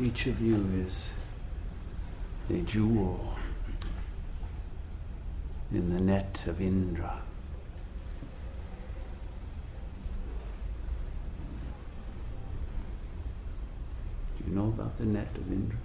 [0.00, 1.12] Each of you is
[2.48, 3.34] a jewel
[5.72, 7.20] in the net of Indra.
[14.38, 15.78] Do you know about the net of Indra?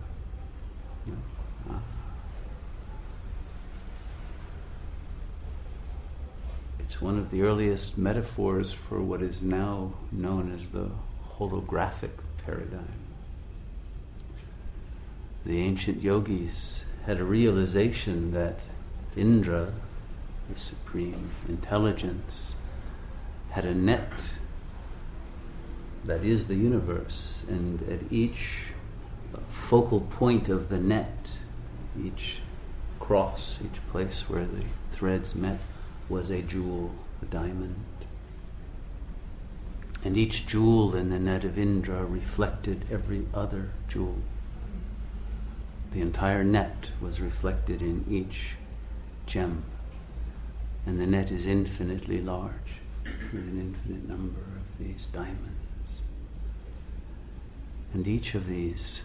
[1.07, 1.13] No?
[1.71, 1.81] Ah.
[6.79, 10.91] It's one of the earliest metaphors for what is now known as the
[11.39, 12.11] holographic
[12.45, 13.12] paradigm.
[15.45, 18.59] The ancient yogis had a realization that
[19.15, 19.73] Indra,
[20.49, 22.55] the supreme intelligence,
[23.51, 24.29] had a net
[26.05, 28.67] that is the universe, and at each
[29.49, 31.29] focal point of the net,
[32.01, 32.39] each
[32.99, 35.59] cross, each place where the threads met,
[36.09, 37.75] was a jewel, a diamond.
[40.03, 44.17] And each jewel in the net of Indra reflected every other jewel.
[45.93, 48.55] The entire net was reflected in each
[49.27, 49.63] gem.
[50.87, 52.81] And the net is infinitely large,
[53.31, 56.01] with an infinite number of these diamonds.
[57.93, 59.03] And each of these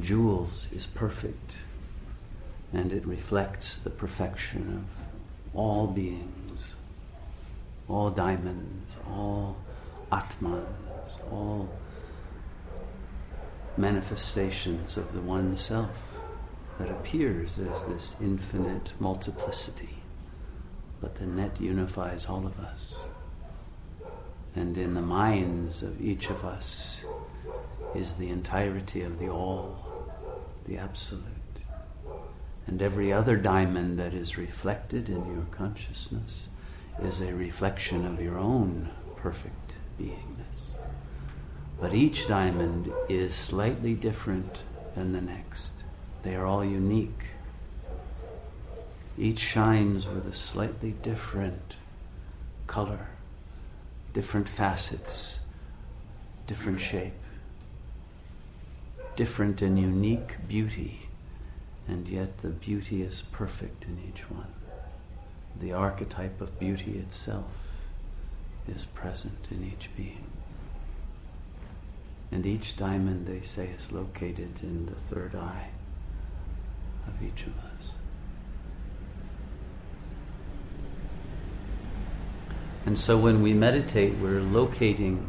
[0.00, 1.58] jewels is perfect,
[2.72, 6.74] and it reflects the perfection of all beings,
[7.86, 9.56] all diamonds, all
[10.10, 10.66] atmans,
[11.30, 11.68] all
[13.76, 16.18] manifestations of the one self
[16.78, 19.96] that appears as this infinite multiplicity.
[21.00, 23.02] But the net unifies all of us.
[24.54, 27.04] And in the minds of each of us
[27.94, 30.10] is the entirety of the all,
[30.66, 31.24] the absolute.
[32.66, 36.48] And every other diamond that is reflected in your consciousness
[37.02, 40.79] is a reflection of your own perfect beingness.
[41.80, 44.62] But each diamond is slightly different
[44.94, 45.82] than the next.
[46.22, 47.24] They are all unique.
[49.16, 51.76] Each shines with a slightly different
[52.66, 53.08] color,
[54.12, 55.40] different facets,
[56.46, 57.14] different shape,
[59.16, 61.08] different and unique beauty,
[61.88, 64.52] and yet the beauty is perfect in each one.
[65.58, 67.50] The archetype of beauty itself
[68.68, 70.26] is present in each being.
[72.32, 75.70] And each diamond, they say, is located in the third eye
[77.06, 77.92] of each of us.
[82.86, 85.28] And so when we meditate, we're locating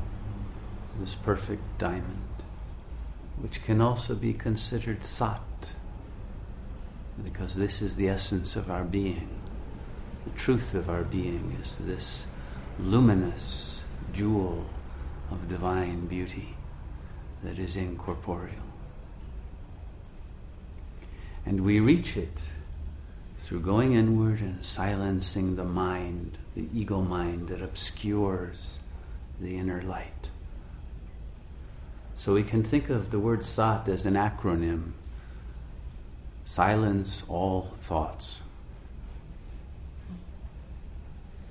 [1.00, 2.44] this perfect diamond,
[3.40, 5.72] which can also be considered sat,
[7.24, 9.28] because this is the essence of our being.
[10.26, 12.28] The truth of our being is this
[12.80, 14.70] luminous jewel
[15.32, 16.56] of divine beauty
[17.44, 18.64] that is incorporeal.
[21.46, 22.44] And we reach it
[23.40, 28.78] through going inward and silencing the mind, the ego mind that obscures
[29.40, 30.30] the inner light.
[32.14, 34.92] So we can think of the word sat as an acronym
[36.46, 38.42] silence all thoughts.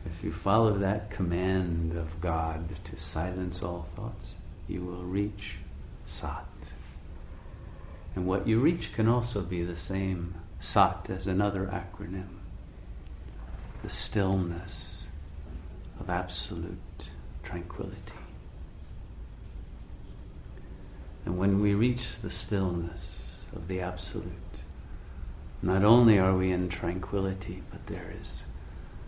[0.06, 4.36] If you follow that command of God to silence all thoughts,
[4.68, 5.56] you will reach
[6.10, 6.72] Sat.
[8.16, 12.40] And what you reach can also be the same Sat as another acronym
[13.82, 15.08] the stillness
[15.98, 17.10] of absolute
[17.42, 18.18] tranquility.
[21.24, 24.64] And when we reach the stillness of the absolute,
[25.62, 28.42] not only are we in tranquility, but there is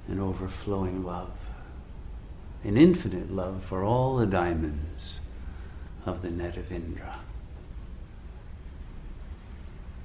[0.09, 1.37] an overflowing love,
[2.65, 5.21] an infinite love for all the diamonds
[6.07, 7.19] of the net of Indra.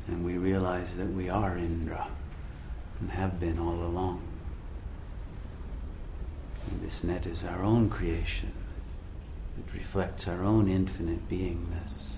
[0.08, 2.08] And we realize that we are Indra
[3.00, 4.22] and have been all along.
[6.70, 8.52] And this net is our own creation.
[9.58, 12.18] It reflects our own infinite beingness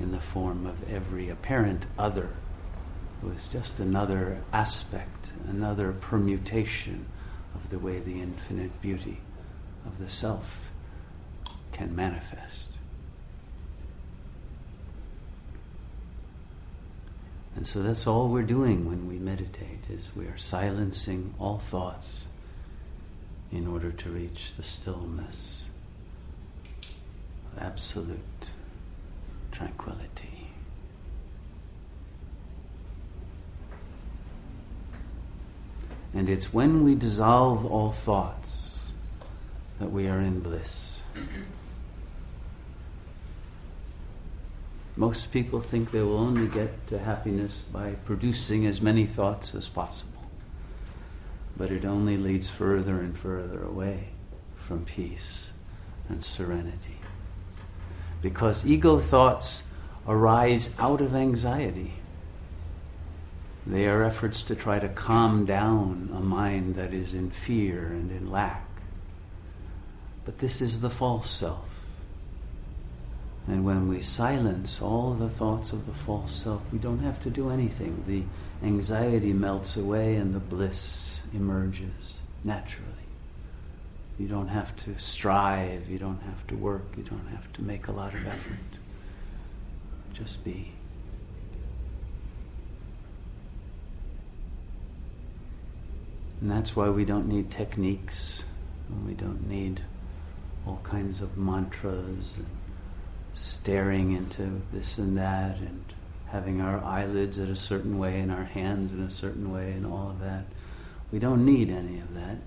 [0.00, 2.30] in the form of every apparent other
[3.20, 7.04] who is just another aspect, another permutation
[7.54, 9.20] of the way the infinite beauty
[9.84, 10.72] of the self
[11.72, 12.69] can manifest.
[17.56, 22.26] And so that's all we're doing when we meditate is we are silencing all thoughts
[23.52, 25.68] in order to reach the stillness
[27.52, 28.50] of absolute
[29.50, 30.48] tranquility.
[36.14, 38.92] And it's when we dissolve all thoughts
[39.78, 41.02] that we are in bliss.
[45.00, 49.66] Most people think they will only get to happiness by producing as many thoughts as
[49.66, 50.20] possible.
[51.56, 54.08] But it only leads further and further away
[54.58, 55.52] from peace
[56.10, 56.98] and serenity.
[58.20, 59.62] Because ego thoughts
[60.06, 61.94] arise out of anxiety.
[63.66, 68.10] They are efforts to try to calm down a mind that is in fear and
[68.10, 68.68] in lack.
[70.26, 71.69] But this is the false self.
[73.46, 77.30] And when we silence all the thoughts of the false self, we don't have to
[77.30, 78.04] do anything.
[78.06, 78.22] The
[78.66, 82.86] anxiety melts away and the bliss emerges naturally.
[84.18, 87.88] You don't have to strive, you don't have to work, you don't have to make
[87.88, 88.58] a lot of effort.
[90.12, 90.72] Just be.
[96.40, 98.44] And that's why we don't need techniques,
[99.06, 99.80] we don't need
[100.66, 102.46] all kinds of mantras and
[103.32, 105.84] staring into this and that and
[106.28, 109.84] having our eyelids at a certain way and our hands in a certain way and
[109.84, 110.44] all of that.
[111.12, 112.38] We don't need any of that.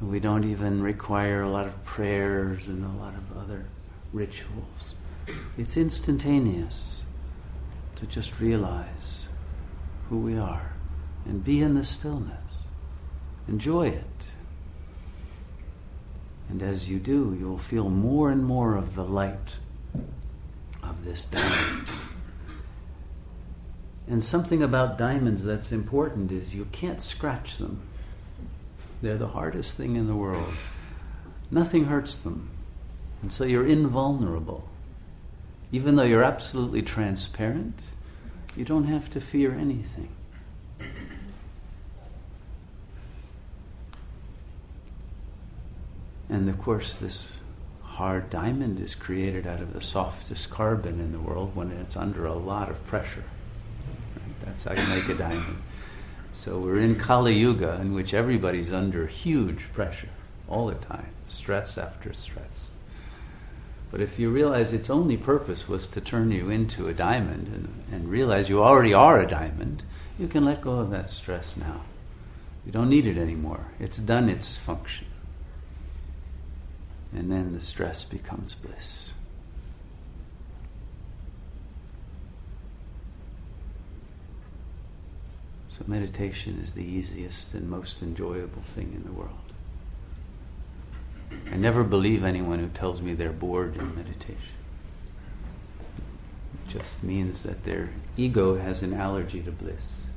[0.00, 3.66] We don't even require a lot of prayers and a lot of other
[4.12, 4.94] rituals.
[5.56, 7.04] It's instantaneous
[7.96, 9.28] to just realize
[10.08, 10.72] who we are
[11.24, 12.64] and be in the stillness.
[13.48, 14.28] Enjoy it.
[16.48, 19.58] And as you do, you'll feel more and more of the light
[20.82, 21.86] of this diamond.
[24.08, 27.80] And something about diamonds that's important is you can't scratch them.
[29.02, 30.52] They're the hardest thing in the world.
[31.50, 32.50] Nothing hurts them.
[33.22, 34.68] And so you're invulnerable.
[35.72, 37.84] Even though you're absolutely transparent,
[38.56, 40.08] you don't have to fear anything.
[46.28, 47.36] And of course, this
[48.00, 52.24] hard diamond is created out of the softest carbon in the world when it's under
[52.24, 53.22] a lot of pressure.
[54.16, 54.40] Right?
[54.46, 55.58] That's how you make a diamond.
[56.32, 60.08] So we're in Kali Yuga, in which everybody's under huge pressure
[60.48, 62.70] all the time, stress after stress.
[63.90, 67.68] But if you realize its only purpose was to turn you into a diamond and,
[67.92, 69.82] and realize you already are a diamond,
[70.18, 71.82] you can let go of that stress now.
[72.64, 73.66] You don't need it anymore.
[73.78, 75.06] It's done its function
[77.12, 79.14] and then the stress becomes bliss.
[85.68, 89.36] So, meditation is the easiest and most enjoyable thing in the world.
[91.50, 94.56] I never believe anyone who tells me they're bored in meditation.
[96.54, 100.09] It just means that their ego has an allergy to bliss.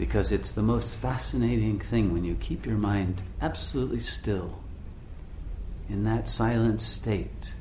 [0.00, 4.58] Because it's the most fascinating thing when you keep your mind absolutely still
[5.90, 7.52] in that silent state.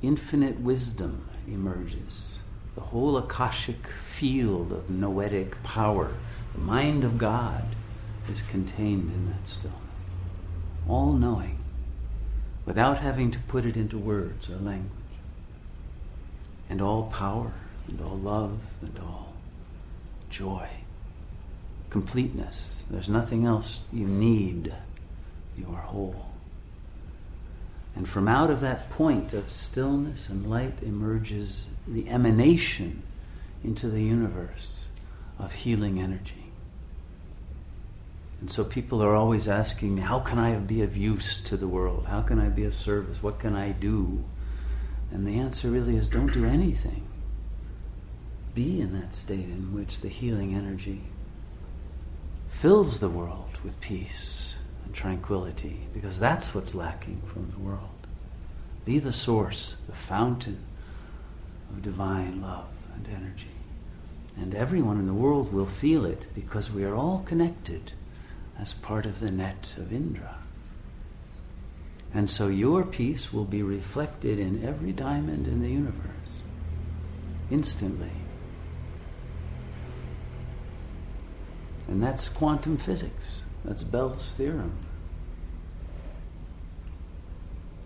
[0.00, 2.38] Infinite wisdom emerges.
[2.74, 6.14] The whole Akashic field of noetic power,
[6.54, 7.66] the mind of God,
[8.32, 9.78] is contained in that stillness.
[10.88, 11.58] All knowing,
[12.64, 14.90] without having to put it into words or language.
[16.70, 17.52] And all power,
[17.88, 19.34] and all love, and all
[20.30, 20.66] joy
[21.90, 22.84] completeness.
[22.90, 24.74] There's nothing else you need.
[25.56, 26.26] You are whole.
[27.94, 33.02] And from out of that point of stillness and light emerges the emanation
[33.64, 34.90] into the universe
[35.38, 36.52] of healing energy.
[38.40, 42.04] And so people are always asking how can I be of use to the world?
[42.06, 43.22] How can I be of service?
[43.22, 44.22] What can I do?
[45.10, 47.02] And the answer really is don't do anything.
[48.54, 51.02] Be in that state in which the healing energy
[52.66, 58.08] fills the world with peace and tranquility, because that's what's lacking from the world.
[58.84, 60.58] Be the source, the fountain
[61.70, 63.54] of divine love and energy.
[64.36, 67.92] And everyone in the world will feel it because we are all connected
[68.58, 70.38] as part of the net of Indra.
[72.12, 76.42] And so your peace will be reflected in every diamond in the universe
[77.48, 78.25] instantly.
[81.88, 83.42] And that's quantum physics.
[83.64, 84.72] That's Bell's theorem.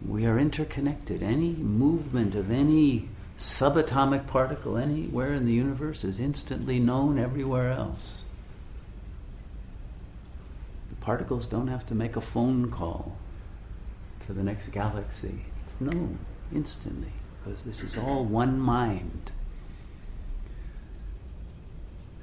[0.06, 1.22] We are interconnected.
[1.22, 8.24] Any movement of any subatomic particle anywhere in the universe is instantly known everywhere else.
[10.90, 13.16] The particles don't have to make a phone call
[14.26, 15.40] to the next galaxy.
[15.64, 16.18] It's known
[16.54, 19.30] instantly because this is all one mind.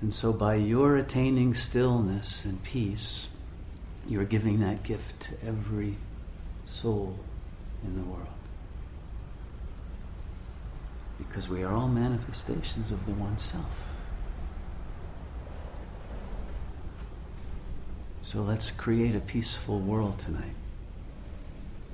[0.01, 3.29] And so, by your attaining stillness and peace,
[4.07, 5.95] you're giving that gift to every
[6.65, 7.17] soul
[7.83, 8.27] in the world.
[11.17, 13.91] because we are all manifestations of the One Self.
[18.21, 20.55] So let's create a peaceful world tonight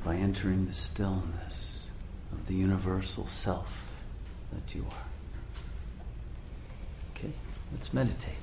[0.04, 1.92] by entering the stillness
[2.32, 3.88] of the universal self
[4.52, 5.13] that you are.
[7.74, 8.36] Let's meditate.